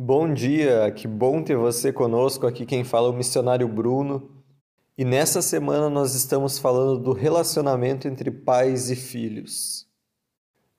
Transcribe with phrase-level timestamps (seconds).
[0.00, 2.46] Bom dia, que bom ter você conosco.
[2.46, 4.30] Aqui quem fala é o missionário Bruno.
[4.96, 9.88] E nessa semana nós estamos falando do relacionamento entre pais e filhos.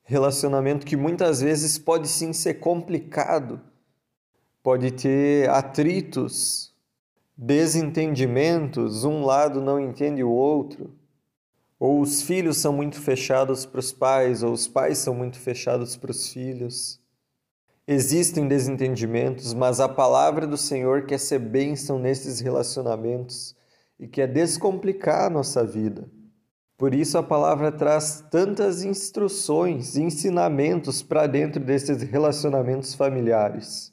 [0.02, 3.60] Relacionamento que muitas vezes pode sim ser complicado,
[4.62, 6.74] pode ter atritos,
[7.36, 10.94] desentendimentos, um lado não entende o outro.
[11.78, 15.94] Ou os filhos são muito fechados para os pais, ou os pais são muito fechados
[15.94, 16.99] para os filhos.
[17.92, 23.56] Existem desentendimentos, mas a palavra do Senhor quer ser bênção nesses relacionamentos
[23.98, 26.08] e quer descomplicar a nossa vida.
[26.78, 33.92] Por isso a palavra traz tantas instruções, ensinamentos para dentro desses relacionamentos familiares.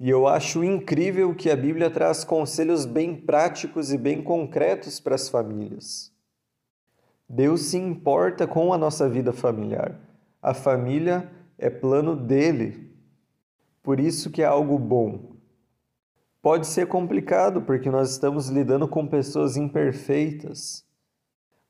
[0.00, 5.14] E eu acho incrível que a Bíblia traz conselhos bem práticos e bem concretos para
[5.14, 6.10] as famílias.
[7.28, 10.00] Deus se importa com a nossa vida familiar.
[10.40, 12.89] A família é plano dele,
[13.82, 15.36] por isso que é algo bom.
[16.42, 20.84] Pode ser complicado porque nós estamos lidando com pessoas imperfeitas,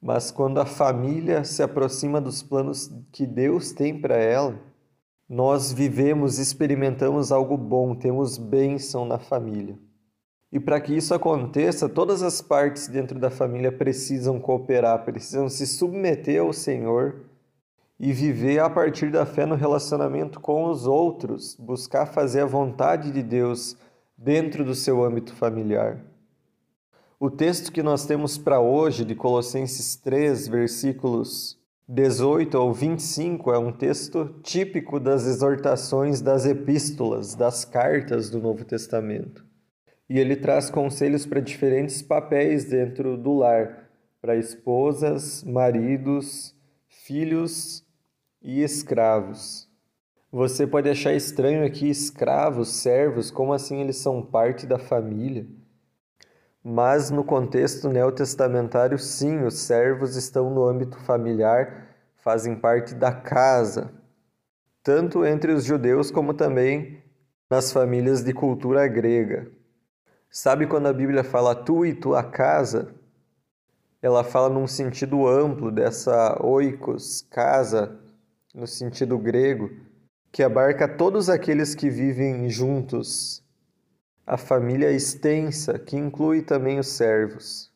[0.00, 4.58] mas quando a família se aproxima dos planos que Deus tem para ela,
[5.28, 9.78] nós vivemos, experimentamos algo bom, temos bênção na família.
[10.52, 15.66] E para que isso aconteça, todas as partes dentro da família precisam cooperar, precisam se
[15.66, 17.29] submeter ao Senhor
[18.02, 23.12] e viver a partir da fé no relacionamento com os outros, buscar fazer a vontade
[23.12, 23.76] de Deus
[24.16, 26.00] dentro do seu âmbito familiar.
[27.18, 33.58] O texto que nós temos para hoje, de Colossenses 3, versículos 18 ao 25, é
[33.58, 39.44] um texto típico das exortações das epístolas, das cartas do Novo Testamento.
[40.08, 43.90] E ele traz conselhos para diferentes papéis dentro do lar,
[44.22, 46.56] para esposas, maridos,
[46.88, 47.84] filhos
[48.42, 49.68] e escravos.
[50.32, 55.46] Você pode achar estranho aqui escravos, servos, como assim eles são parte da família?
[56.62, 63.90] Mas no contexto neotestamentário, sim, os servos estão no âmbito familiar, fazem parte da casa,
[64.82, 67.02] tanto entre os judeus como também
[67.50, 69.50] nas famílias de cultura grega.
[70.30, 72.94] Sabe quando a Bíblia fala tu e tua casa?
[74.00, 77.99] Ela fala num sentido amplo dessa oikos, casa,
[78.54, 79.70] no sentido grego,
[80.32, 83.44] que abarca todos aqueles que vivem juntos,
[84.26, 87.70] a família extensa, que inclui também os servos.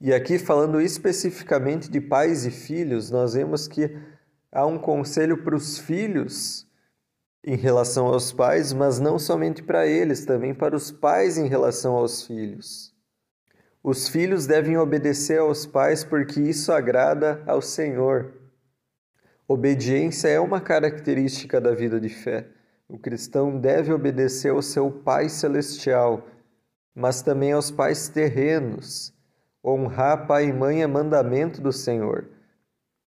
[0.00, 3.96] E aqui, falando especificamente de pais e filhos, nós vemos que
[4.52, 6.66] há um conselho para os filhos
[7.44, 11.94] em relação aos pais, mas não somente para eles, também para os pais em relação
[11.94, 12.92] aos filhos.
[13.82, 18.45] Os filhos devem obedecer aos pais porque isso agrada ao Senhor.
[19.48, 22.48] Obediência é uma característica da vida de fé.
[22.88, 26.26] O cristão deve obedecer ao seu Pai celestial,
[26.92, 29.14] mas também aos pais terrenos.
[29.64, 32.28] Honrar pai e mãe é mandamento do Senhor.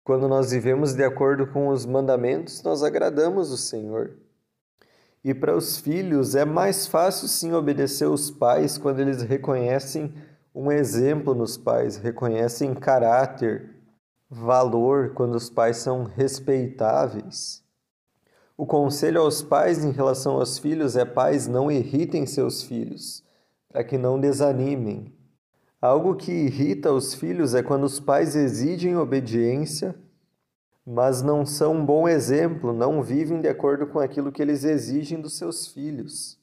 [0.04, 4.12] Quando nós vivemos de acordo com os mandamentos, nós agradamos o Senhor.
[5.24, 10.14] E para os filhos é mais fácil sim obedecer os pais quando eles reconhecem
[10.54, 13.79] um exemplo nos pais, reconhecem caráter,
[14.30, 17.64] valor quando os pais são respeitáveis.
[18.56, 23.24] O conselho aos pais em relação aos filhos é: pais, não irritem seus filhos,
[23.68, 25.12] para que não desanimem.
[25.82, 29.96] Algo que irrita os filhos é quando os pais exigem obediência,
[30.86, 35.20] mas não são um bom exemplo, não vivem de acordo com aquilo que eles exigem
[35.20, 36.38] dos seus filhos.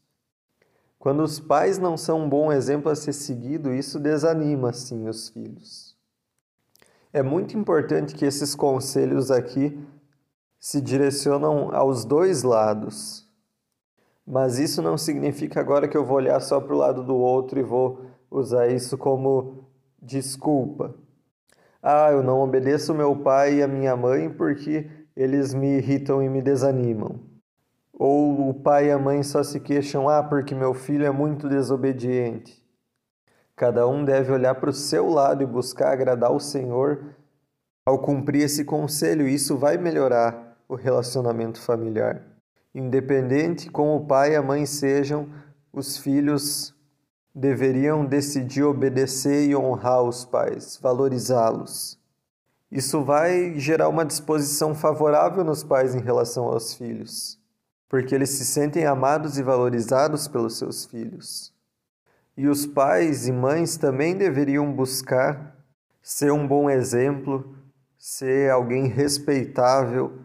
[0.97, 5.29] Quando os pais não são um bom exemplo a ser seguido, isso desanima sim os
[5.29, 5.86] filhos.
[7.17, 9.75] É muito importante que esses conselhos aqui
[10.59, 13.27] se direcionam aos dois lados.
[14.23, 17.59] Mas isso não significa agora que eu vou olhar só para o lado do outro
[17.59, 19.67] e vou usar isso como
[19.99, 20.93] desculpa.
[21.81, 26.29] Ah, eu não obedeço meu pai e a minha mãe porque eles me irritam e
[26.29, 27.19] me desanimam.
[27.91, 31.49] Ou o pai e a mãe só se queixam, ah, porque meu filho é muito
[31.49, 32.63] desobediente.
[33.57, 37.15] Cada um deve olhar para o seu lado e buscar agradar o Senhor
[37.83, 39.27] ao cumprir esse conselho.
[39.27, 42.21] Isso vai melhorar o relacionamento familiar.
[42.73, 45.27] Independente como o pai e a mãe sejam,
[45.73, 46.75] os filhos
[47.33, 51.99] deveriam decidir obedecer e honrar os pais, valorizá-los.
[52.71, 57.39] Isso vai gerar uma disposição favorável nos pais em relação aos filhos,
[57.89, 61.56] porque eles se sentem amados e valorizados pelos seus filhos.
[62.37, 65.57] E os pais e mães também deveriam buscar
[66.03, 67.55] ser um bom exemplo,
[67.97, 70.19] ser alguém respeitável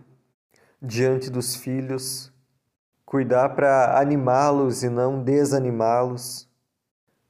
[0.81, 2.31] diante dos filhos,
[3.07, 6.47] cuidar para animá-los e não desanimá-los,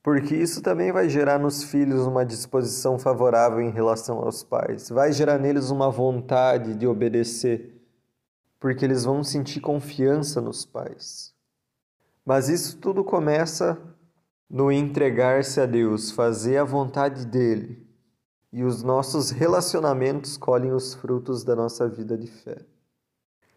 [0.02, 5.12] porque isso também vai gerar nos filhos uma disposição favorável em relação aos pais, vai
[5.12, 7.80] gerar neles uma vontade de obedecer,
[8.58, 11.32] porque eles vão sentir confiança nos pais.
[12.26, 13.78] Mas isso tudo começa
[14.52, 17.88] no entregar-se a Deus, fazer a vontade dele.
[18.52, 22.58] E os nossos relacionamentos colhem os frutos da nossa vida de fé.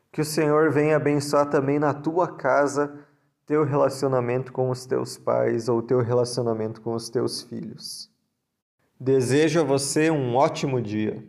[0.10, 2.98] Que o Senhor venha abençoar também na tua casa
[3.46, 8.10] teu relacionamento com os teus pais ou teu relacionamento com os teus filhos.
[8.98, 11.22] Desejo a você um ótimo dia.